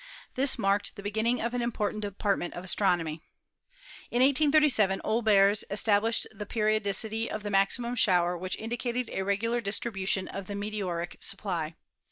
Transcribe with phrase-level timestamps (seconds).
[0.33, 3.21] This marked the beginning of an important department of astronomy.
[4.09, 10.27] In 1837 Olbers established the periodicity of the maximum shower which indicated a regular distribution
[10.27, 11.75] of the meteoric supply.